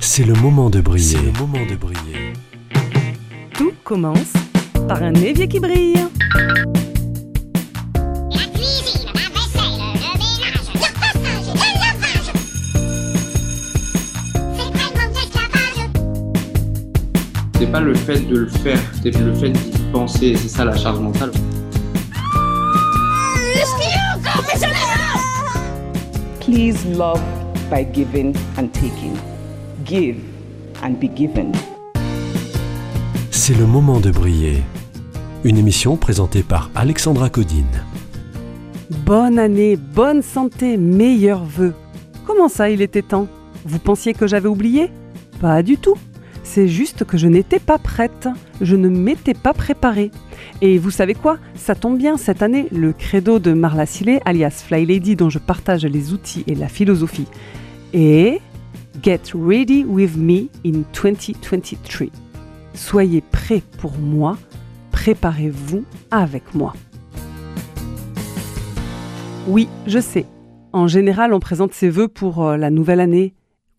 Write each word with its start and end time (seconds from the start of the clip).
C'est 0.00 0.24
le 0.24 0.32
moment 0.34 0.70
de 0.70 0.80
briller. 0.80 1.18
le 1.18 1.32
moment 1.38 1.66
de 1.68 1.76
briller. 1.76 2.32
Tout 3.52 3.72
commence 3.84 4.32
par 4.88 5.02
un 5.02 5.12
évier 5.12 5.46
qui 5.48 5.60
brille. 5.60 6.06
La 8.30 8.44
cuisine, 8.54 9.10
la 9.14 9.28
vaisselle, 9.34 9.78
le 9.94 10.10
ménage, 10.16 10.68
le 10.72 10.80
passage, 10.94 11.46
le 11.52 11.68
lavage. 11.82 12.28
C'est 14.56 14.70
tellement 14.72 15.08
d'esclavage. 15.12 15.80
C'est 17.58 17.70
pas 17.70 17.80
le 17.80 17.94
fait 17.94 18.20
de 18.20 18.38
le 18.38 18.48
faire, 18.48 18.80
c'est 19.02 19.18
le 19.18 19.34
fait 19.34 19.50
d'y 19.50 19.78
penser, 19.92 20.36
c'est 20.36 20.48
ça 20.48 20.64
la 20.64 20.76
charge 20.76 21.00
mentale. 21.00 21.32
Please 26.40 26.86
love 26.96 27.20
by 27.70 27.84
giving 27.92 28.34
and 28.58 28.68
taking. 28.72 29.16
Give 29.84 30.16
and 30.82 30.94
be 31.00 31.08
given. 31.14 31.52
C'est 33.30 33.54
le 33.54 33.66
moment 33.66 34.00
de 34.00 34.10
briller. 34.10 34.62
Une 35.44 35.56
émission 35.56 35.96
présentée 35.96 36.42
par 36.42 36.70
Alexandra 36.74 37.28
Codine. 37.28 37.84
Bonne 39.04 39.38
année, 39.38 39.76
bonne 39.76 40.22
santé, 40.22 40.76
meilleurs 40.76 41.44
vœux. 41.44 41.74
Comment 42.26 42.48
ça, 42.48 42.70
il 42.70 42.82
était 42.82 43.02
temps? 43.02 43.28
Vous 43.64 43.78
pensiez 43.78 44.14
que 44.14 44.26
j'avais 44.26 44.48
oublié? 44.48 44.90
Pas 45.40 45.62
du 45.62 45.76
tout. 45.76 45.96
C'est 46.48 46.68
juste 46.68 47.04
que 47.04 47.18
je 47.18 47.26
n'étais 47.26 47.58
pas 47.58 47.76
prête. 47.76 48.28
Je 48.62 48.76
ne 48.76 48.88
m'étais 48.88 49.34
pas 49.34 49.52
préparée. 49.52 50.10
Et 50.62 50.78
vous 50.78 50.90
savez 50.90 51.12
quoi? 51.12 51.38
Ça 51.54 51.74
tombe 51.74 51.98
bien, 51.98 52.16
cette 52.16 52.40
année, 52.40 52.68
le 52.72 52.94
credo 52.94 53.38
de 53.38 53.52
Marla 53.52 53.84
Sillet, 53.84 54.20
alias 54.24 54.62
Fly 54.66 54.86
Lady, 54.86 55.16
dont 55.16 55.28
je 55.28 55.38
partage 55.38 55.84
les 55.84 56.14
outils 56.14 56.44
et 56.46 56.54
la 56.54 56.68
philosophie, 56.68 57.26
est 57.92 58.40
Get 59.02 59.20
ready 59.34 59.84
with 59.84 60.16
me 60.16 60.48
in 60.64 60.82
2023. 60.94 62.06
Soyez 62.72 63.20
prêts 63.20 63.62
pour 63.78 63.98
moi, 63.98 64.38
préparez-vous 64.92 65.84
avec 66.10 66.54
moi. 66.54 66.72
Oui, 69.46 69.68
je 69.86 69.98
sais. 69.98 70.24
En 70.72 70.86
général, 70.86 71.34
on 71.34 71.40
présente 71.40 71.74
ses 71.74 71.90
vœux 71.90 72.08
pour 72.08 72.46
euh, 72.46 72.56
la 72.56 72.70
nouvelle 72.70 73.00
année, 73.00 73.34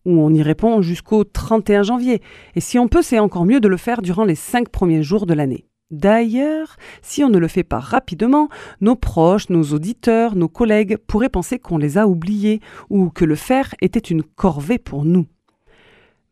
où 0.08 0.22
on 0.22 0.32
y 0.32 0.42
répond 0.42 0.80
jusqu'au 0.80 1.22
31 1.22 1.82
janvier. 1.82 2.22
Et 2.54 2.60
si 2.60 2.78
on 2.78 2.88
peut, 2.88 3.02
c'est 3.02 3.18
encore 3.18 3.44
mieux 3.44 3.60
de 3.60 3.68
le 3.68 3.76
faire 3.76 4.00
durant 4.00 4.24
les 4.24 4.34
cinq 4.34 4.70
premiers 4.70 5.02
jours 5.02 5.26
de 5.26 5.34
l'année. 5.34 5.66
D'ailleurs, 5.90 6.76
si 7.02 7.22
on 7.24 7.28
ne 7.28 7.38
le 7.38 7.46
fait 7.46 7.62
pas 7.62 7.78
rapidement, 7.78 8.48
nos 8.80 8.96
proches, 8.96 9.50
nos 9.50 9.64
auditeurs, 9.64 10.34
nos 10.34 10.48
collègues 10.48 10.96
pourraient 10.96 11.28
penser 11.28 11.58
qu'on 11.58 11.78
les 11.78 11.98
a 11.98 12.06
oubliés 12.06 12.60
ou 12.88 13.10
que 13.10 13.24
le 13.24 13.34
faire 13.34 13.74
était 13.82 13.98
une 13.98 14.22
corvée 14.22 14.78
pour 14.78 15.04
nous. 15.04 15.26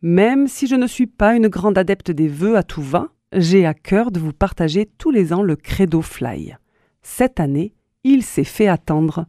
Même 0.01 0.47
si 0.49 0.67
je 0.67 0.75
ne 0.75 0.87
suis 0.87 1.07
pas 1.07 1.35
une 1.35 1.49
grande 1.49 1.79
adepte 1.79 2.11
des 2.11 2.29
vœux 2.29 2.57
à 2.57 2.63
tout 2.63 2.83
va, 2.83 3.09
j'ai 3.33 3.67
à 3.67 3.75
cœur 3.75 4.11
de 4.11 4.21
vous 4.21 4.33
partager 4.33 4.89
tous 4.99 5.11
les 5.11 5.33
ans 5.33 5.43
le 5.43 5.57
Credo 5.57 6.01
Fly. 6.01 6.57
Cette 7.03 7.41
année, 7.41 7.75
il 8.05 8.23
s'est 8.23 8.45
fait 8.45 8.69
attendre. 8.69 9.27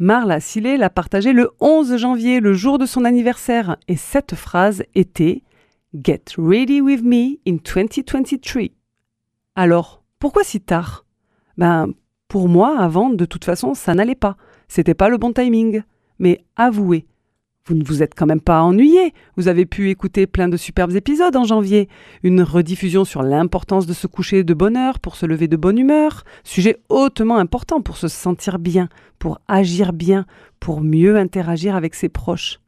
Marla 0.00 0.38
Sillet 0.38 0.76
l'a 0.76 0.90
partagé 0.90 1.32
le 1.32 1.50
11 1.58 1.96
janvier, 1.96 2.38
le 2.38 2.52
jour 2.52 2.78
de 2.78 2.86
son 2.86 3.04
anniversaire, 3.04 3.76
et 3.88 3.96
cette 3.96 4.36
phrase 4.36 4.84
était 4.94 5.42
Get 5.92 6.22
ready 6.36 6.80
with 6.80 7.02
me 7.02 7.38
in 7.48 7.56
2023. 7.56 8.68
Alors, 9.56 10.04
pourquoi 10.20 10.44
si 10.44 10.60
tard? 10.60 11.04
Ben, 11.56 11.88
pour 12.28 12.48
moi, 12.48 12.78
avant, 12.78 13.10
de 13.10 13.24
toute 13.24 13.44
façon, 13.44 13.74
ça 13.74 13.94
n'allait 13.94 14.14
pas. 14.14 14.36
C'était 14.68 14.94
pas 14.94 15.08
le 15.08 15.18
bon 15.18 15.32
timing. 15.32 15.82
Mais 16.20 16.44
avouez, 16.54 17.06
vous 17.68 17.74
ne 17.74 17.84
vous 17.84 18.02
êtes 18.02 18.14
quand 18.14 18.26
même 18.26 18.40
pas 18.40 18.62
ennuyé. 18.62 19.12
Vous 19.36 19.48
avez 19.48 19.66
pu 19.66 19.90
écouter 19.90 20.26
plein 20.26 20.48
de 20.48 20.56
superbes 20.56 20.96
épisodes 20.96 21.36
en 21.36 21.44
janvier. 21.44 21.88
Une 22.22 22.42
rediffusion 22.42 23.04
sur 23.04 23.22
l'importance 23.22 23.86
de 23.86 23.92
se 23.92 24.06
coucher 24.06 24.42
de 24.42 24.54
bonne 24.54 24.76
heure 24.76 25.00
pour 25.00 25.16
se 25.16 25.26
lever 25.26 25.48
de 25.48 25.56
bonne 25.56 25.78
humeur. 25.78 26.24
Sujet 26.44 26.78
hautement 26.88 27.36
important 27.36 27.82
pour 27.82 27.98
se 27.98 28.08
sentir 28.08 28.58
bien, 28.58 28.88
pour 29.18 29.38
agir 29.48 29.92
bien, 29.92 30.24
pour 30.60 30.80
mieux 30.80 31.16
interagir 31.16 31.76
avec 31.76 31.94
ses 31.94 32.08
proches. 32.08 32.58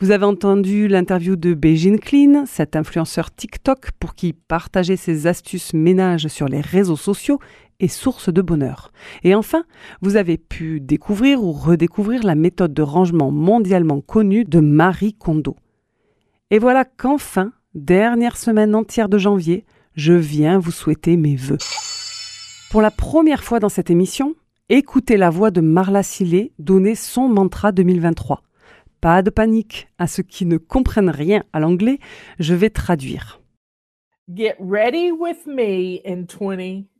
Vous 0.00 0.10
avez 0.10 0.24
entendu 0.24 0.88
l'interview 0.88 1.36
de 1.36 1.54
Beijing 1.54 1.98
Clean, 1.98 2.44
cet 2.46 2.76
influenceur 2.76 3.34
TikTok 3.34 3.92
pour 3.98 4.14
qui 4.14 4.32
partager 4.32 4.96
ses 4.96 5.26
astuces 5.26 5.72
ménage 5.72 6.28
sur 6.28 6.48
les 6.48 6.60
réseaux 6.60 6.96
sociaux 6.96 7.38
est 7.80 7.88
source 7.88 8.32
de 8.32 8.42
bonheur. 8.42 8.92
Et 9.22 9.34
enfin, 9.34 9.64
vous 10.00 10.16
avez 10.16 10.38
pu 10.38 10.80
découvrir 10.80 11.42
ou 11.42 11.52
redécouvrir 11.52 12.22
la 12.22 12.34
méthode 12.34 12.74
de 12.74 12.82
rangement 12.82 13.30
mondialement 13.30 14.00
connue 14.00 14.44
de 14.44 14.60
Marie 14.60 15.14
Kondo. 15.14 15.56
Et 16.50 16.58
voilà 16.58 16.84
qu'enfin, 16.84 17.52
dernière 17.74 18.36
semaine 18.36 18.74
entière 18.74 19.08
de 19.08 19.18
janvier, 19.18 19.64
je 19.94 20.12
viens 20.12 20.58
vous 20.58 20.70
souhaiter 20.70 21.16
mes 21.16 21.36
vœux. 21.36 21.58
Pour 22.70 22.82
la 22.82 22.90
première 22.90 23.44
fois 23.44 23.60
dans 23.60 23.68
cette 23.68 23.90
émission, 23.90 24.34
écoutez 24.68 25.16
la 25.16 25.30
voix 25.30 25.50
de 25.50 25.60
Marla 25.60 26.02
Sillet 26.02 26.52
donner 26.58 26.94
son 26.94 27.28
mantra 27.28 27.72
2023. 27.72 28.42
Pas 29.00 29.22
de 29.22 29.30
panique, 29.30 29.88
à 29.98 30.06
ceux 30.06 30.22
qui 30.22 30.46
ne 30.46 30.56
comprennent 30.56 31.10
rien 31.10 31.44
à 31.52 31.60
l'anglais, 31.60 31.98
je 32.38 32.54
vais 32.54 32.70
traduire. 32.70 33.40
Get 34.32 34.56
ready 34.58 35.12
with 35.12 35.46
me 35.46 36.00
in 36.06 36.24
2023. 36.24 36.93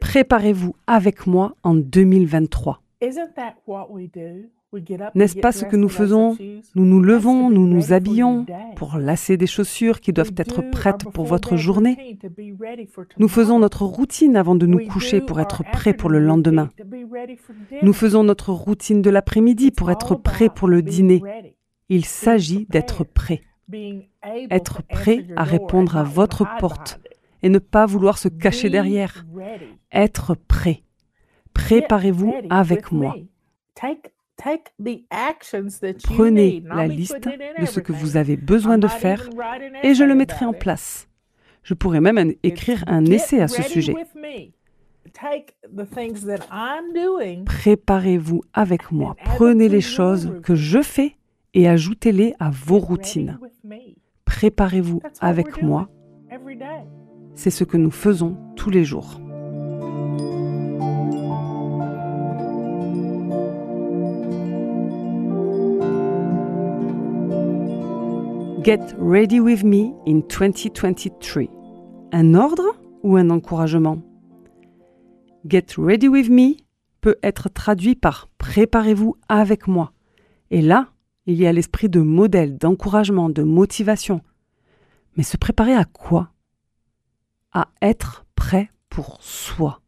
Préparez-vous 0.00 0.74
avec 0.86 1.26
moi 1.26 1.54
en 1.62 1.74
2023. 1.74 2.82
Isn't 3.02 3.34
that 3.36 3.54
what 3.66 3.88
we 3.90 4.08
do? 4.08 4.48
We 4.72 4.82
get 4.84 4.94
up, 4.94 5.14
we 5.14 5.20
N'est-ce 5.20 5.36
pas 5.36 5.52
ce 5.52 5.64
que 5.64 5.76
nous 5.76 5.88
faisons? 5.88 6.36
Nous 6.74 6.84
nous 6.84 7.00
levons, 7.00 7.50
nous 7.50 7.66
nous 7.66 7.92
habillons 7.92 8.46
pour 8.74 8.96
lasser 8.98 9.36
des 9.36 9.46
chaussures 9.46 10.00
qui 10.00 10.12
doivent 10.12 10.32
être 10.36 10.62
prêtes 10.70 11.04
our 11.06 11.12
pour 11.12 11.24
votre 11.24 11.56
journée. 11.56 12.18
Nous 13.18 13.28
faisons 13.28 13.58
notre 13.58 13.84
routine 13.84 14.36
avant 14.36 14.54
de 14.54 14.66
nous 14.66 14.84
coucher 14.86 15.20
pour 15.20 15.38
our 15.38 15.44
être 15.44 15.62
prêts 15.70 15.94
pour 15.94 16.10
le 16.10 16.18
lendemain. 16.18 16.70
Nous 17.82 17.92
faisons 17.92 18.24
notre 18.24 18.52
routine 18.52 19.02
de 19.02 19.10
l'après-midi 19.10 19.70
pour 19.70 19.90
être 19.90 20.14
prêts 20.16 20.48
pour 20.48 20.68
le 20.68 20.82
dîner. 20.82 21.22
Il 21.88 22.04
s'agit 22.04 22.66
d'être 22.66 23.04
prêt, 23.04 23.42
être 24.50 24.82
prêt 24.82 25.26
à 25.36 25.44
répondre 25.44 25.96
à 25.96 26.02
votre 26.02 26.44
porte. 26.58 26.98
Et 27.42 27.48
ne 27.48 27.58
pas 27.58 27.86
vouloir 27.86 28.18
se 28.18 28.28
cacher 28.28 28.70
derrière. 28.70 29.24
Être 29.92 30.34
prêt. 30.34 30.82
Préparez-vous 31.54 32.34
avec 32.50 32.92
moi. 32.92 33.16
Prenez 36.04 36.62
la 36.66 36.86
liste 36.86 37.28
de 37.60 37.66
ce 37.66 37.80
que 37.80 37.92
vous 37.92 38.16
avez 38.16 38.36
besoin 38.36 38.78
de 38.78 38.88
faire 38.88 39.28
et 39.82 39.94
je 39.94 40.04
le 40.04 40.14
mettrai 40.14 40.44
en 40.44 40.52
place. 40.52 41.08
Je 41.62 41.74
pourrais 41.74 42.00
même 42.00 42.32
écrire 42.42 42.84
un 42.86 43.04
essai 43.06 43.40
à 43.40 43.48
ce 43.48 43.62
sujet. 43.62 43.94
with 43.94 44.14
me. 44.14 44.52
Take 45.12 45.54
the 45.74 45.88
things 45.88 46.26
that 46.26 46.46
I'm 46.50 46.92
doing 46.92 47.44
Préparez-vous 47.44 48.42
avec 48.52 48.92
moi. 48.92 49.16
Prenez 49.24 49.68
les 49.68 49.80
choses 49.80 50.40
que 50.42 50.54
je 50.54 50.82
fais 50.82 51.16
et 51.54 51.66
ajoutez-les 51.68 52.34
à 52.38 52.50
vos 52.50 52.78
routines. 52.78 53.38
Préparez-vous 54.26 55.00
avec 55.20 55.62
moi. 55.62 55.88
C'est 57.36 57.50
ce 57.50 57.64
que 57.64 57.76
nous 57.76 57.90
faisons 57.90 58.36
tous 58.56 58.70
les 58.70 58.82
jours. 58.82 59.20
Get 68.64 68.80
ready 68.98 69.38
with 69.38 69.62
me 69.62 69.92
in 70.08 70.22
2023. 70.22 71.44
Un 72.12 72.34
ordre 72.34 72.64
ou 73.04 73.16
un 73.16 73.30
encouragement? 73.30 74.02
Get 75.46 75.66
ready 75.78 76.08
with 76.08 76.30
me 76.30 76.56
peut 77.02 77.16
être 77.22 77.50
traduit 77.50 77.94
par 77.94 78.28
préparez-vous 78.38 79.14
avec 79.28 79.68
moi. 79.68 79.92
Et 80.50 80.62
là, 80.62 80.88
il 81.26 81.34
y 81.34 81.46
a 81.46 81.52
l'esprit 81.52 81.88
de 81.88 82.00
modèle, 82.00 82.56
d'encouragement, 82.56 83.28
de 83.28 83.42
motivation. 83.42 84.22
Mais 85.16 85.22
se 85.22 85.36
préparer 85.36 85.74
à 85.74 85.84
quoi? 85.84 86.32
À 87.56 87.68
être 87.80 88.26
prêt 88.34 88.70
pour 88.90 89.16
soi. 89.22 89.80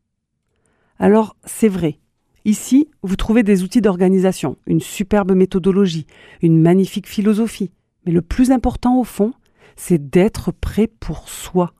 Alors, 0.98 1.36
c'est 1.44 1.68
vrai. 1.68 1.98
Ici, 2.46 2.88
vous 3.02 3.14
trouvez 3.14 3.42
des 3.42 3.62
outils 3.62 3.82
d'organisation, 3.82 4.56
une 4.66 4.80
superbe 4.80 5.32
méthodologie, 5.32 6.06
une 6.40 6.62
magnifique 6.62 7.06
philosophie. 7.06 7.70
Mais 8.06 8.12
le 8.12 8.22
plus 8.22 8.52
important 8.52 8.98
au 8.98 9.04
fond, 9.04 9.34
c'est 9.76 10.08
d'être 10.08 10.50
prêt 10.50 10.86
pour 10.86 11.28
soi, 11.28 11.74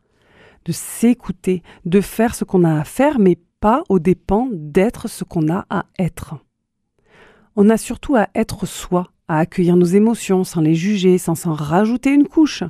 de 0.67 0.73
s'écouter, 0.73 1.63
de 1.87 2.03
faire 2.03 2.35
ce 2.35 2.45
qu'on 2.45 2.65
a 2.65 2.79
à 2.79 2.85
faire, 2.85 3.19
mais 3.19 3.39
pas 3.59 3.83
aux 3.89 3.99
dépens 3.99 4.51
d'être 4.53 5.09
ce 5.09 5.25
qu'on 5.25 5.51
a 5.51 5.65
à 5.71 5.87
être. 5.99 6.35
On 7.57 7.71
a 7.71 7.79
surtout 7.79 8.15
à 8.15 8.29
être 8.35 8.67
soi, 8.67 9.11
à 9.27 9.39
accueillir 9.39 9.77
nos 9.77 9.87
émotions 9.87 10.45
sans 10.45 10.61
les 10.61 10.75
juger, 10.75 11.17
sans 11.17 11.35
s'en 11.35 11.55
rajouter 11.55 12.13
une 12.13 12.29
couche, 12.29 12.63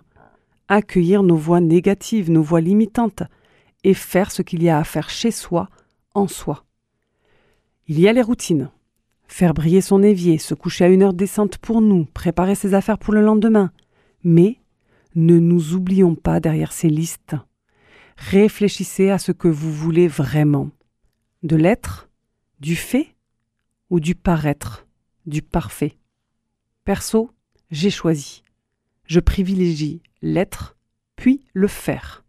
accueillir 0.68 1.22
nos 1.22 1.36
voix 1.36 1.60
négatives, 1.60 2.30
nos 2.30 2.42
voix 2.42 2.60
limitantes, 2.60 3.22
et 3.84 3.94
faire 3.94 4.30
ce 4.30 4.42
qu'il 4.42 4.62
y 4.62 4.68
a 4.68 4.78
à 4.78 4.84
faire 4.84 5.10
chez 5.10 5.30
soi, 5.30 5.68
en 6.14 6.28
soi. 6.28 6.64
Il 7.86 7.98
y 7.98 8.08
a 8.08 8.12
les 8.12 8.22
routines. 8.22 8.70
faire 9.30 9.52
briller 9.52 9.82
son 9.82 10.02
évier, 10.02 10.38
se 10.38 10.54
coucher 10.54 10.84
à 10.86 10.88
une 10.88 11.02
heure 11.02 11.12
décente 11.12 11.58
pour 11.58 11.82
nous, 11.82 12.06
préparer 12.06 12.54
ses 12.54 12.72
affaires 12.72 12.98
pour 12.98 13.12
le 13.12 13.20
lendemain. 13.20 13.72
Mais 14.24 14.56
ne 15.14 15.38
nous 15.38 15.74
oublions 15.74 16.14
pas 16.14 16.40
derrière 16.40 16.72
ces 16.72 16.88
listes. 16.88 17.36
Réfléchissez 18.16 19.10
à 19.10 19.18
ce 19.18 19.32
que 19.32 19.48
vous 19.48 19.72
voulez 19.72 20.08
vraiment. 20.08 20.70
De 21.42 21.56
l'être, 21.56 22.08
du 22.58 22.74
fait 22.74 23.14
ou 23.90 24.00
du 24.00 24.14
paraître, 24.14 24.86
du 25.26 25.42
parfait. 25.42 25.96
Perso, 26.84 27.30
j'ai 27.70 27.90
choisi. 27.90 28.42
Je 29.04 29.20
privilégie 29.20 30.00
l'être, 30.22 30.76
puis 31.16 31.44
le 31.52 31.68
faire. 31.68 32.24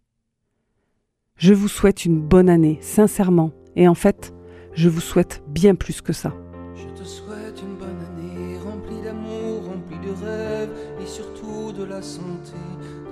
Je 1.35 1.53
vous 1.53 1.67
souhaite 1.67 2.05
une 2.05 2.19
bonne 2.19 2.49
année, 2.49 2.77
sincèrement, 2.81 3.51
et 3.75 3.87
en 3.87 3.95
fait, 3.95 4.33
je 4.73 4.89
vous 4.89 5.01
souhaite 5.01 5.41
bien 5.47 5.75
plus 5.75 6.01
que 6.01 6.13
ça. 6.13 6.33
Je 6.75 6.87
te 6.99 7.03
souhaite 7.03 7.61
une 7.61 7.75
bonne 7.75 7.99
année 8.11 8.57
remplie 8.57 9.01
d'amour, 9.01 9.48
de 9.97 10.25
rêves 10.25 10.69
et 11.01 11.07
surtout 11.07 11.71
de 11.71 11.83
la 11.83 12.01
santé, 12.01 12.57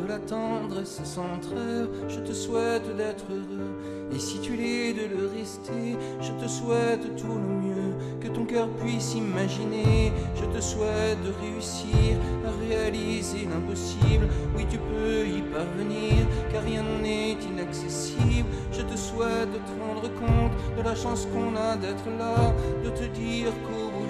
de 0.01 0.07
la 0.07 0.19
tendresse 0.19 1.01
sans 1.03 1.39
trêve. 1.41 1.89
Je 2.07 2.19
te 2.19 2.33
souhaite 2.33 2.95
d'être 2.95 3.25
heureux 3.29 4.07
et 4.13 4.19
si 4.19 4.39
tu 4.39 4.55
l'es 4.55 4.93
de 4.93 5.15
le 5.15 5.27
rester, 5.27 5.97
je 6.21 6.31
te 6.31 6.47
souhaite 6.49 7.15
tout 7.17 7.27
le 7.27 7.67
mieux 7.67 7.93
que 8.21 8.27
ton 8.29 8.45
cœur 8.45 8.69
puisse 8.81 9.15
imaginer. 9.15 10.13
Je 10.35 10.45
te 10.45 10.61
souhaite 10.61 11.21
de 11.23 11.31
réussir 11.45 12.17
à 12.45 12.51
réaliser 12.67 13.47
l'impossible. 13.51 14.27
Oui, 14.55 14.65
tu 14.69 14.77
peux 14.77 15.27
y 15.27 15.41
parvenir 15.41 16.25
car 16.51 16.63
rien 16.63 16.83
n'est 17.01 17.33
inaccessible. 17.33 18.47
Je 18.71 18.81
te 18.81 18.95
souhaite 18.95 19.51
de 19.51 19.57
te 19.57 19.83
rendre 19.83 20.09
compte 20.19 20.77
de 20.77 20.81
la 20.81 20.95
chance 20.95 21.27
qu'on 21.27 21.55
a 21.55 21.75
d'être 21.75 22.07
là, 22.17 22.53
de 22.83 22.89
te 22.89 23.05
dire 23.13 23.51
qu'au 23.65 23.91
bout 23.91 24.06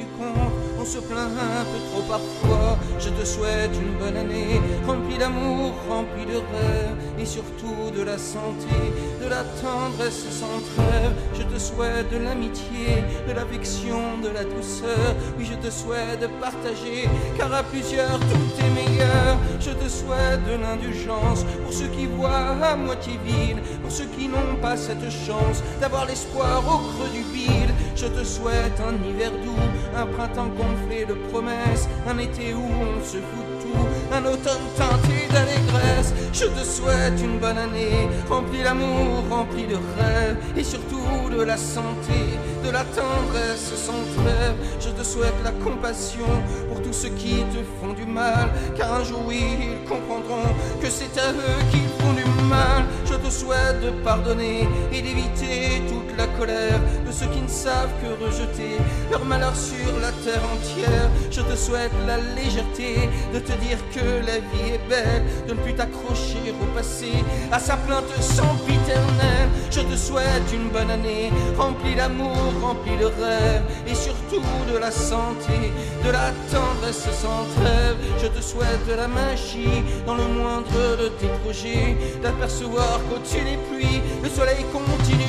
on 0.80 0.86
se 0.86 1.00
plaint 1.00 1.32
un 1.38 1.64
peu 1.64 1.80
trop 1.92 2.02
parfois. 2.08 2.78
Je 3.00 3.10
te 3.10 3.26
souhaite 3.26 3.72
une 3.76 3.98
bonne 3.98 4.18
année, 4.18 4.62
remplie 4.86 5.18
d'amour, 5.18 5.74
remplie 5.90 6.26
de 6.26 6.38
rêves 6.38 6.96
et 7.20 7.26
surtout 7.26 7.92
de 7.96 8.04
la 8.04 8.18
santé, 8.18 8.76
de 9.22 9.28
la 9.28 9.44
tendresse 9.62 10.26
sans 10.30 10.60
trêve. 10.76 11.14
Je 11.34 11.44
te 11.44 11.60
souhaite 11.60 12.12
de 12.12 12.18
l'amitié, 12.18 13.04
de 13.28 13.34
l'affection, 13.34 14.18
de 14.24 14.30
la 14.30 14.44
douceur. 14.44 15.16
Oui, 15.38 15.46
je 15.46 15.56
te 15.56 15.72
souhaite 15.72 16.22
de 16.22 16.28
partager, 16.40 17.10
car 17.38 17.54
à 17.54 17.64
plusieurs 17.64 18.20
tout 18.20 18.50
est 18.60 18.70
meilleur. 18.70 19.38
Je 19.60 19.72
te 19.72 19.90
souhaite 19.90 20.44
de 20.46 20.62
l'indulgence 20.62 21.44
pour 21.64 21.74
ceux 21.74 21.88
qui 21.88 22.06
voient 22.06 22.56
à 22.62 22.76
moitié 22.76 23.20
vide, 23.26 23.60
pour 23.82 23.92
ceux 23.92 24.06
qui 24.06 24.28
n'ont 24.28 24.56
pas 24.62 24.78
cette 24.78 25.10
chance 25.10 25.64
d'avoir 25.82 26.06
l'espoir 26.06 26.64
au 26.66 26.78
creux 26.78 27.10
du 27.14 27.22
vide. 27.34 27.72
Je 27.96 28.06
te 28.06 28.24
souhaite 28.24 28.80
un 28.80 28.94
hiver 29.08 29.32
doux, 29.44 29.68
un 29.96 30.06
printemps 30.06 30.48
gonflé 30.48 31.06
de 31.06 31.14
promesses, 31.30 31.88
un 32.08 32.18
été 32.18 32.54
où 32.54 32.64
on 32.64 33.04
se 33.04 33.18
fout 33.18 33.46
de 33.46 33.62
tout, 33.62 33.88
un 34.14 34.26
automne 34.26 34.68
teinté 34.76 35.28
d'allégresse. 35.32 36.14
Je 36.34 36.46
te 36.46 36.64
souhaite 36.64 37.20
une 37.22 37.40
bonne 37.40 37.58
année, 37.58 38.10
remplie 38.30 38.64
d'amour, 38.64 39.24
remplie 39.30 39.68
de 39.68 39.76
rêves, 39.76 40.38
et 40.56 40.64
surtout 40.64 41.30
de 41.36 41.42
la 41.42 41.58
santé, 41.58 42.38
de 42.64 42.70
la 42.70 42.84
tendresse 42.84 43.74
sans 43.76 44.04
trêve. 44.16 44.56
Je 44.80 44.90
te 44.90 45.04
souhaite 45.04 45.36
la 45.44 45.52
compassion 45.52 46.28
pour 46.68 46.82
tous 46.82 46.94
ceux 46.94 47.10
qui 47.10 47.44
te 47.54 47.62
font 47.80 47.94
du 47.94 48.06
mal, 48.06 48.50
car 48.76 48.94
un 48.94 49.04
jour 49.04 49.32
ils 49.32 49.88
comprendront 49.88 50.54
que 50.82 50.90
c'est 50.90 51.20
à 51.20 51.32
eux 51.32 51.62
qu'ils 51.72 51.90
font 52.00 52.14
du 52.14 52.26
mal. 52.48 52.86
Je 53.06 53.16
te 53.16 53.32
souhaite 53.32 53.82
de 53.82 53.92
pardonner 54.04 54.68
et 54.92 55.02
d'éviter 55.02 55.82
la 56.18 56.28
colère 56.40 56.80
de 57.06 57.12
ceux 57.12 57.28
qui 57.28 57.42
ne 57.42 57.48
savent 57.48 57.92
que 58.02 58.24
rejeter 58.24 58.78
leur 59.12 59.24
malheur 59.26 59.56
sur 59.56 59.94
la 60.02 60.12
terre 60.24 60.44
entière. 60.54 61.10
Je 61.32 61.42
te 61.42 61.56
souhaite 61.56 61.92
la 62.06 62.18
légèreté 62.36 63.10
de 63.34 63.40
te 63.40 63.52
dire 63.64 63.78
que 63.94 64.26
la 64.26 64.40
vie 64.40 64.74
est 64.74 64.90
belle, 64.90 65.24
de 65.48 65.54
ne 65.54 65.60
plus 65.60 65.74
t'accrocher 65.74 66.54
au 66.62 66.66
passé, 66.76 67.12
à 67.52 67.60
sa 67.60 67.78
plainte 67.78 68.10
sempiternelle. 68.20 69.50
Je 69.70 69.82
te 69.82 69.96
souhaite 69.96 70.50
une 70.54 70.70
bonne 70.70 70.90
année, 70.90 71.32
remplie 71.58 71.96
d'amour, 71.96 72.38
remplie 72.62 72.98
de 72.98 73.06
rêves, 73.06 73.64
et 73.88 73.96
surtout 73.96 74.42
de 74.72 74.78
la 74.78 74.92
santé, 74.92 75.72
de 76.04 76.10
la 76.10 76.32
tendresse 76.52 77.08
sans 77.22 77.46
trêve. 77.62 77.98
Je 78.22 78.28
te 78.28 78.42
souhaite 78.42 78.86
de 78.88 78.94
la 78.94 79.08
magie 79.08 79.84
dans 80.06 80.16
le 80.16 80.28
moindre 80.28 80.98
de 81.02 81.10
tes 81.20 81.30
projets, 81.44 81.98
d'apercevoir 82.22 83.00
qu'au-dessus 83.10 83.44
des 83.44 83.58
pluies, 83.70 84.02
le 84.24 84.30
soleil 84.30 84.66
continue 84.74 85.27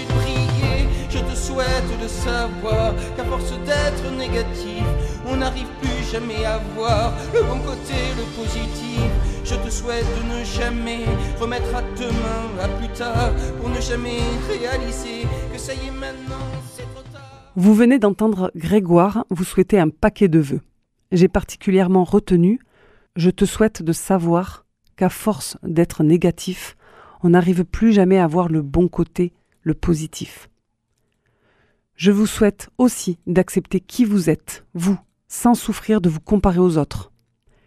te 1.28 1.36
souhaite 1.36 2.00
de 2.02 2.08
savoir 2.08 2.94
qu'à 3.16 3.24
force 3.24 3.52
d'être 3.64 4.10
négatif, 4.16 4.84
on 5.26 5.36
n'arrive 5.36 5.68
plus 5.80 6.04
jamais 6.10 6.44
à 6.44 6.58
voir 6.74 7.12
le 7.34 7.42
bon 7.42 7.58
côté, 7.60 7.98
le 8.16 8.24
positif. 8.40 9.02
Je 9.44 9.54
te 9.54 9.70
souhaite 9.70 10.06
de 10.18 10.38
ne 10.38 10.44
jamais 10.44 11.04
remettre 11.40 11.74
à 11.74 11.82
demain, 11.82 12.62
à 12.62 12.68
plus 12.68 12.88
tard, 12.88 13.30
pour 13.60 13.68
ne 13.68 13.80
jamais 13.80 14.20
réaliser 14.48 15.26
que 15.52 15.58
ça 15.58 15.74
y 15.74 15.88
est 15.88 15.90
maintenant, 15.90 16.46
c'est 16.74 16.88
trop 16.94 17.02
tard. 17.12 17.52
Vous 17.56 17.74
venez 17.74 17.98
d'entendre 17.98 18.50
Grégoire 18.54 19.24
vous 19.30 19.44
souhaiter 19.44 19.78
un 19.78 19.88
paquet 19.88 20.28
de 20.28 20.38
vœux. 20.38 20.60
J'ai 21.12 21.28
particulièrement 21.28 22.04
retenu 22.04 22.60
Je 23.16 23.30
te 23.30 23.44
souhaite 23.44 23.82
de 23.82 23.92
savoir 23.92 24.64
qu'à 24.96 25.08
force 25.08 25.56
d'être 25.62 26.02
négatif, 26.02 26.76
on 27.22 27.30
n'arrive 27.30 27.64
plus 27.64 27.92
jamais 27.92 28.18
à 28.18 28.26
voir 28.26 28.48
le 28.48 28.62
bon 28.62 28.88
côté, 28.88 29.32
le 29.62 29.74
positif. 29.74 30.48
Je 31.98 32.12
vous 32.12 32.26
souhaite 32.26 32.70
aussi 32.78 33.18
d'accepter 33.26 33.80
qui 33.80 34.04
vous 34.04 34.30
êtes, 34.30 34.64
vous, 34.72 34.96
sans 35.26 35.54
souffrir 35.54 36.00
de 36.00 36.08
vous 36.08 36.20
comparer 36.20 36.60
aux 36.60 36.78
autres. 36.78 37.10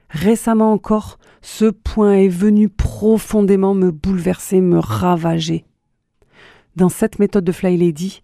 Récemment 0.09 0.71
encore, 0.71 1.19
ce 1.41 1.65
point 1.65 2.13
est 2.13 2.29
venu 2.29 2.69
profondément 2.69 3.73
me 3.73 3.91
bouleverser, 3.91 4.61
me 4.61 4.79
ravager. 4.79 5.65
Dans 6.77 6.87
cette 6.87 7.19
méthode 7.19 7.43
de 7.43 7.51
Fly 7.51 7.75
Lady, 7.75 8.21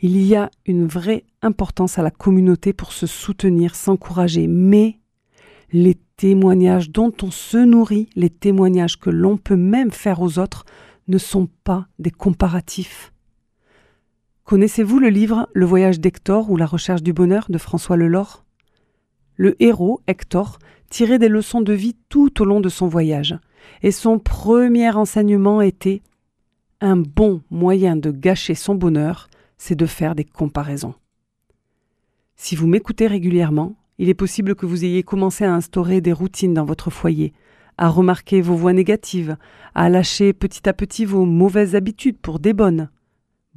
il 0.00 0.16
y 0.22 0.34
a 0.34 0.50
une 0.64 0.86
vraie 0.86 1.24
importance 1.42 1.98
à 1.98 2.02
la 2.02 2.10
communauté 2.10 2.72
pour 2.72 2.94
se 2.94 3.06
soutenir, 3.06 3.74
s'encourager, 3.74 4.46
mais 4.46 4.98
les 5.72 5.98
témoignages 6.16 6.88
dont 6.88 7.12
on 7.20 7.30
se 7.30 7.58
nourrit, 7.58 8.08
les 8.16 8.30
témoignages 8.30 8.98
que 8.98 9.10
l'on 9.10 9.36
peut 9.36 9.56
même 9.56 9.90
faire 9.90 10.22
aux 10.22 10.38
autres, 10.38 10.64
ne 11.06 11.18
sont 11.18 11.50
pas 11.64 11.86
des 11.98 12.10
comparatifs. 12.10 13.12
Connaissez-vous 14.50 14.98
le 14.98 15.10
livre 15.10 15.48
Le 15.52 15.64
voyage 15.64 16.00
d'Hector 16.00 16.50
ou 16.50 16.56
La 16.56 16.66
recherche 16.66 17.04
du 17.04 17.12
bonheur 17.12 17.46
de 17.50 17.56
François 17.56 17.96
Lelore 17.96 18.44
Le 19.36 19.54
héros, 19.62 20.00
Hector, 20.08 20.58
tirait 20.88 21.20
des 21.20 21.28
leçons 21.28 21.60
de 21.60 21.72
vie 21.72 21.94
tout 22.08 22.42
au 22.42 22.44
long 22.44 22.58
de 22.58 22.68
son 22.68 22.88
voyage, 22.88 23.38
et 23.84 23.92
son 23.92 24.18
premier 24.18 24.90
enseignement 24.90 25.60
était 25.60 26.02
Un 26.80 26.96
bon 26.96 27.42
moyen 27.52 27.94
de 27.94 28.10
gâcher 28.10 28.56
son 28.56 28.74
bonheur, 28.74 29.28
c'est 29.56 29.76
de 29.76 29.86
faire 29.86 30.16
des 30.16 30.24
comparaisons. 30.24 30.94
Si 32.34 32.56
vous 32.56 32.66
m'écoutez 32.66 33.06
régulièrement, 33.06 33.76
il 33.98 34.08
est 34.08 34.14
possible 34.14 34.56
que 34.56 34.66
vous 34.66 34.84
ayez 34.84 35.04
commencé 35.04 35.44
à 35.44 35.54
instaurer 35.54 36.00
des 36.00 36.12
routines 36.12 36.54
dans 36.54 36.64
votre 36.64 36.90
foyer, 36.90 37.34
à 37.78 37.88
remarquer 37.88 38.40
vos 38.40 38.56
voix 38.56 38.72
négatives, 38.72 39.36
à 39.76 39.88
lâcher 39.88 40.32
petit 40.32 40.68
à 40.68 40.72
petit 40.72 41.04
vos 41.04 41.24
mauvaises 41.24 41.76
habitudes 41.76 42.18
pour 42.18 42.40
des 42.40 42.52
bonnes. 42.52 42.88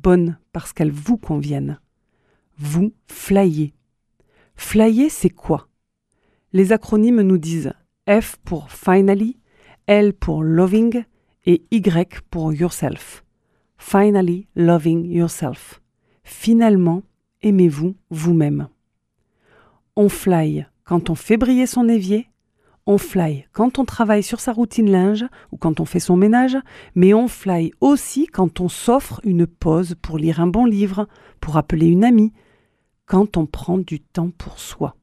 Bonnes 0.03 0.37
parce 0.51 0.73
qu'elles 0.73 0.91
vous 0.91 1.17
conviennent. 1.17 1.79
Vous 2.57 2.93
flyez. 3.07 3.73
Flyer, 4.55 5.09
c'est 5.09 5.29
quoi? 5.29 5.69
Les 6.51 6.73
acronymes 6.73 7.21
nous 7.21 7.37
disent 7.37 7.71
F 8.07 8.35
pour 8.43 8.69
finally, 8.69 9.39
L 9.87 10.13
pour 10.13 10.43
loving 10.43 11.05
et 11.45 11.63
Y 11.71 12.21
pour 12.29 12.53
yourself. 12.53 13.23
Finally 13.77 14.47
loving 14.55 15.05
yourself. 15.05 15.81
Finalement, 16.23 17.03
aimez-vous 17.41 17.95
vous-même. 18.09 18.67
On 19.95 20.09
fly 20.09 20.65
quand 20.83 21.09
on 21.09 21.15
fait 21.15 21.37
briller 21.37 21.65
son 21.65 21.87
évier, 21.87 22.27
on 22.85 22.97
fly 22.97 23.45
quand 23.51 23.79
on 23.79 23.85
travaille 23.85 24.23
sur 24.23 24.39
sa 24.39 24.53
routine 24.53 24.91
linge 24.91 25.25
ou 25.51 25.57
quand 25.57 25.79
on 25.79 25.85
fait 25.85 25.99
son 25.99 26.17
ménage, 26.17 26.57
mais 26.95 27.13
on 27.13 27.27
fly 27.27 27.71
aussi 27.81 28.27
quand 28.27 28.59
on 28.59 28.69
s'offre 28.69 29.21
une 29.23 29.47
pause 29.47 29.95
pour 30.01 30.17
lire 30.17 30.39
un 30.39 30.47
bon 30.47 30.65
livre, 30.65 31.07
pour 31.39 31.57
appeler 31.57 31.87
une 31.87 32.03
amie, 32.03 32.33
quand 33.05 33.37
on 33.37 33.45
prend 33.45 33.77
du 33.77 33.99
temps 33.99 34.31
pour 34.37 34.59
soi. 34.59 34.95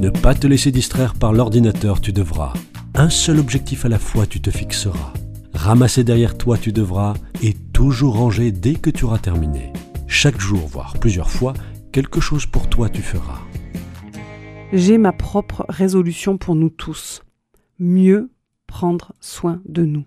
Ne 0.00 0.10
pas 0.10 0.34
te 0.34 0.46
laisser 0.46 0.72
distraire 0.72 1.14
par 1.14 1.32
l'ordinateur, 1.32 2.00
tu 2.00 2.12
devras. 2.12 2.54
Un 2.94 3.10
seul 3.10 3.38
objectif 3.38 3.84
à 3.84 3.88
la 3.88 3.98
fois, 3.98 4.26
tu 4.26 4.40
te 4.40 4.50
fixeras. 4.50 5.12
Ramasser 5.52 6.04
derrière 6.04 6.38
toi, 6.38 6.56
tu 6.56 6.72
devras, 6.72 7.14
et 7.42 7.54
toujours 7.72 8.16
ranger 8.16 8.50
dès 8.50 8.74
que 8.74 8.90
tu 8.90 9.04
auras 9.04 9.18
terminé. 9.18 9.72
Chaque 10.06 10.40
jour, 10.40 10.66
voire 10.66 10.94
plusieurs 10.98 11.30
fois, 11.30 11.52
quelque 11.92 12.20
chose 12.20 12.46
pour 12.46 12.68
toi 12.68 12.88
tu 12.88 13.02
feras. 13.02 13.40
J'ai 14.72 14.98
ma 14.98 15.10
propre 15.10 15.66
résolution 15.68 16.38
pour 16.38 16.54
nous 16.54 16.70
tous. 16.70 17.24
Mieux 17.80 18.30
prendre 18.68 19.14
soin 19.18 19.60
de 19.64 19.84
nous. 19.84 20.04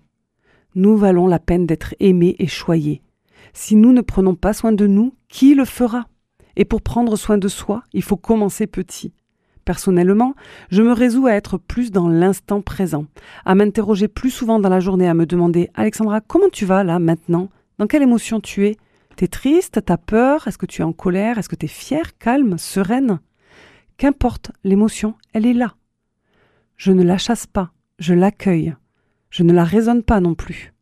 Nous 0.74 0.96
valons 0.96 1.26
la 1.26 1.38
peine 1.38 1.66
d'être 1.66 1.94
aimés 2.00 2.34
et 2.38 2.46
choyés. 2.46 3.02
Si 3.52 3.76
nous 3.76 3.92
ne 3.92 4.00
prenons 4.00 4.34
pas 4.34 4.54
soin 4.54 4.72
de 4.72 4.86
nous, 4.86 5.14
qui 5.28 5.54
le 5.54 5.66
fera? 5.66 6.06
Et 6.56 6.64
pour 6.64 6.80
prendre 6.80 7.14
soin 7.16 7.36
de 7.36 7.46
soi, 7.46 7.82
il 7.92 8.02
faut 8.02 8.16
commencer 8.16 8.66
petit. 8.66 9.12
Personnellement, 9.66 10.34
je 10.70 10.82
me 10.82 10.92
résous 10.92 11.26
à 11.26 11.32
être 11.32 11.58
plus 11.58 11.90
dans 11.90 12.08
l'instant 12.08 12.62
présent, 12.62 13.04
à 13.44 13.54
m'interroger 13.54 14.08
plus 14.08 14.30
souvent 14.30 14.60
dans 14.60 14.70
la 14.70 14.80
journée, 14.80 15.08
à 15.08 15.14
me 15.14 15.26
demander 15.26 15.68
Alexandra, 15.74 16.22
comment 16.22 16.48
tu 16.50 16.64
vas 16.64 16.84
là 16.84 16.98
maintenant? 16.98 17.50
Dans 17.76 17.86
quelle 17.86 18.02
émotion 18.02 18.40
tu 18.40 18.66
es? 18.66 18.76
T'es 19.16 19.28
triste? 19.28 19.84
T'as 19.84 19.98
peur? 19.98 20.48
Est-ce 20.48 20.56
que 20.56 20.66
tu 20.66 20.80
es 20.80 20.84
en 20.84 20.94
colère? 20.94 21.36
Est-ce 21.36 21.50
que 21.50 21.56
t'es 21.56 21.66
fière, 21.66 22.16
calme, 22.16 22.56
sereine? 22.56 23.20
Qu'importe, 23.96 24.50
l'émotion, 24.64 25.14
elle 25.32 25.46
est 25.46 25.54
là. 25.54 25.74
Je 26.76 26.92
ne 26.92 27.02
la 27.02 27.18
chasse 27.18 27.46
pas, 27.46 27.72
je 27.98 28.14
l'accueille. 28.14 28.74
Je 29.30 29.42
ne 29.42 29.52
la 29.52 29.64
raisonne 29.64 30.02
pas 30.02 30.20
non 30.20 30.34
plus. 30.34 30.72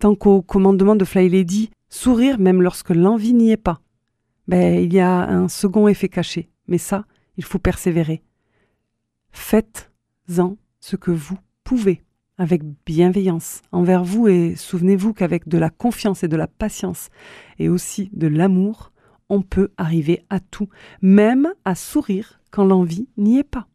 Tant 0.00 0.14
qu'au 0.14 0.42
commandement 0.42 0.96
de 0.96 1.04
Fly 1.04 1.28
Lady, 1.28 1.70
sourire 1.88 2.38
même 2.38 2.62
lorsque 2.62 2.90
l'envie 2.90 3.34
n'y 3.34 3.50
est 3.50 3.56
pas. 3.56 3.80
Ben, 4.48 4.82
il 4.82 4.92
y 4.92 5.00
a 5.00 5.28
un 5.28 5.48
second 5.48 5.86
effet 5.88 6.08
caché, 6.08 6.50
mais 6.66 6.78
ça, 6.78 7.04
il 7.36 7.44
faut 7.44 7.58
persévérer. 7.58 8.22
Faites-en 9.30 10.56
ce 10.80 10.96
que 10.96 11.10
vous 11.10 11.38
pouvez, 11.64 12.02
avec 12.38 12.62
bienveillance 12.84 13.62
envers 13.72 14.04
vous, 14.04 14.28
et 14.28 14.56
souvenez-vous 14.56 15.12
qu'avec 15.12 15.48
de 15.48 15.58
la 15.58 15.70
confiance 15.70 16.22
et 16.22 16.28
de 16.28 16.36
la 16.36 16.48
patience, 16.48 17.08
et 17.58 17.68
aussi 17.68 18.10
de 18.12 18.26
l'amour, 18.26 18.91
on 19.28 19.42
peut 19.42 19.70
arriver 19.76 20.24
à 20.30 20.40
tout, 20.40 20.68
même 21.00 21.52
à 21.64 21.74
sourire 21.74 22.40
quand 22.50 22.64
l'envie 22.64 23.08
n'y 23.16 23.38
est 23.38 23.44
pas. 23.44 23.66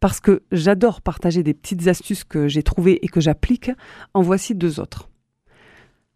Parce 0.00 0.20
que 0.20 0.42
j'adore 0.52 1.00
partager 1.00 1.42
des 1.42 1.54
petites 1.54 1.88
astuces 1.88 2.24
que 2.24 2.48
j'ai 2.48 2.62
trouvées 2.62 3.04
et 3.04 3.08
que 3.08 3.20
j'applique, 3.20 3.70
en 4.12 4.22
voici 4.22 4.54
deux 4.54 4.80
autres. 4.80 5.08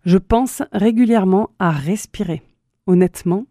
Je 0.04 0.18
pense 0.18 0.62
régulièrement 0.72 1.50
à 1.58 1.70
respirer. 1.70 2.42
Honnêtement, 2.86 3.46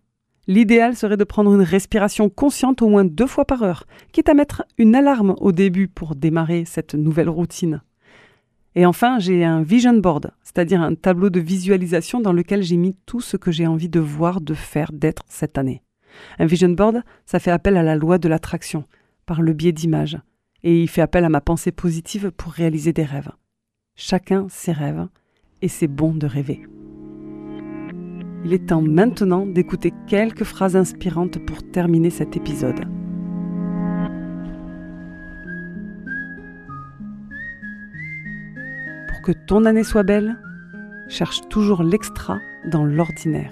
L'idéal 0.48 0.96
serait 0.96 1.18
de 1.18 1.26
prendre 1.26 1.54
une 1.54 1.62
respiration 1.62 2.30
consciente 2.30 2.82
au 2.82 2.88
moins 2.88 3.04
deux 3.04 3.28
fois 3.28 3.44
par 3.44 3.64
heure, 3.64 3.86
quitte 4.14 4.30
à 4.30 4.34
mettre 4.34 4.64
une 4.78 4.96
alarme 4.96 5.36
au 5.42 5.52
début 5.52 5.90
pour 5.90 6.16
démarrer 6.16 6.64
cette 6.64 6.96
nouvelle 6.96 7.30
routine. 7.30 7.82
Et 8.78 8.86
enfin, 8.86 9.18
j'ai 9.18 9.44
un 9.44 9.64
vision 9.64 9.98
board, 9.98 10.34
c'est-à-dire 10.44 10.84
un 10.84 10.94
tableau 10.94 11.32
de 11.32 11.40
visualisation 11.40 12.20
dans 12.20 12.32
lequel 12.32 12.62
j'ai 12.62 12.78
mis 12.78 12.96
tout 13.08 13.22
ce 13.22 13.36
que 13.36 13.52
j'ai 13.52 13.66
envie 13.66 13.90
de 13.90 14.00
voir, 14.00 14.40
de 14.40 14.54
faire, 14.54 14.92
d'être 14.94 15.24
cette 15.28 15.58
année. 15.58 15.82
Un 16.38 16.46
vision 16.46 16.70
board, 16.70 17.02
ça 17.26 17.40
fait 17.40 17.50
appel 17.50 17.76
à 17.76 17.82
la 17.82 17.96
loi 17.96 18.20
de 18.20 18.28
l'attraction, 18.28 18.86
par 19.26 19.42
le 19.42 19.54
biais 19.54 19.72
d'images, 19.72 20.20
et 20.62 20.80
il 20.80 20.88
fait 20.88 21.02
appel 21.02 21.26
à 21.26 21.30
ma 21.30 21.42
pensée 21.42 21.72
positive 21.72 22.30
pour 22.30 22.52
réaliser 22.52 22.94
des 22.94 23.04
rêves. 23.04 23.32
Chacun 23.96 24.46
ses 24.48 24.74
rêves, 24.74 25.08
et 25.64 25.70
c'est 25.70 25.88
bon 25.88 26.14
de 26.14 26.28
rêver. 26.28 26.62
Il 28.46 28.54
est 28.54 28.68
temps 28.68 28.84
maintenant 28.84 29.48
d'écouter 29.48 29.92
quelques 30.06 30.44
phrases 30.44 30.76
inspirantes 30.76 31.44
pour 31.48 31.64
terminer 31.72 32.12
cet 32.12 32.38
épisode. 32.38 32.97
Que 39.28 39.34
ton 39.34 39.66
année 39.66 39.84
soit 39.84 40.04
belle, 40.04 40.38
cherche 41.10 41.42
toujours 41.50 41.84
l'extra 41.84 42.40
dans 42.72 42.86
l'ordinaire. 42.86 43.52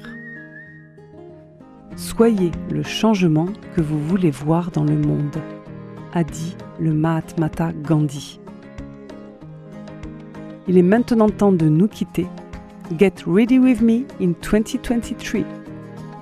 Soyez 1.97 2.51
le 2.71 2.81
changement 2.81 3.49
que 3.75 3.81
vous 3.81 3.99
voulez 3.99 4.31
voir 4.31 4.71
dans 4.71 4.85
le 4.85 4.95
monde, 4.95 5.35
a 6.13 6.23
dit 6.23 6.55
le 6.79 6.93
Mahatma 6.93 7.49
Gandhi. 7.83 8.39
Il 10.69 10.77
est 10.77 10.81
maintenant 10.81 11.27
temps 11.27 11.51
de 11.51 11.67
nous 11.67 11.89
quitter 11.89 12.27
Get 12.97 13.15
Ready 13.27 13.59
With 13.59 13.81
Me 13.81 14.05
in 14.21 14.31
2023. 14.41 15.41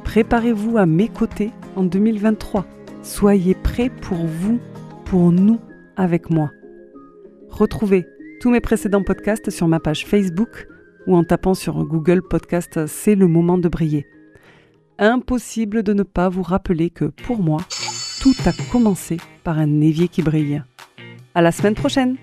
Préparez-vous 0.03 0.79
à 0.79 0.88
mes 0.88 1.10
côtés 1.10 1.51
en 1.75 1.83
2023. 1.83 2.65
Soyez 3.03 3.53
prêts 3.53 3.91
pour 4.01 4.17
vous, 4.17 4.60
pour 5.05 5.31
nous, 5.31 5.60
avec 5.95 6.31
moi. 6.31 6.50
Retrouvez 7.51 8.07
tous 8.43 8.50
mes 8.50 8.59
précédents 8.59 9.03
podcasts 9.03 9.51
sur 9.51 9.69
ma 9.69 9.79
page 9.79 10.05
Facebook 10.05 10.67
ou 11.07 11.15
en 11.15 11.23
tapant 11.23 11.53
sur 11.53 11.81
Google 11.85 12.21
Podcast 12.21 12.88
C'est 12.88 13.15
le 13.15 13.25
moment 13.25 13.57
de 13.57 13.69
briller. 13.69 14.05
Impossible 15.00 15.81
de 15.81 15.93
ne 15.93 16.03
pas 16.03 16.27
vous 16.27 16.43
rappeler 16.43 16.89
que 16.89 17.05
pour 17.05 17.41
moi, 17.41 17.62
tout 18.21 18.35
a 18.45 18.51
commencé 18.69 19.15
par 19.45 19.59
un 19.59 19.79
évier 19.79 20.09
qui 20.09 20.21
brille. 20.23 20.62
À 21.33 21.41
la 21.41 21.53
semaine 21.53 21.73
prochaine! 21.73 22.17